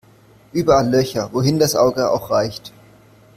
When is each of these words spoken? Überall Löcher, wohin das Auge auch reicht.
Überall 0.51 0.89
Löcher, 0.89 1.29
wohin 1.31 1.59
das 1.59 1.75
Auge 1.75 2.09
auch 2.09 2.31
reicht. 2.31 2.73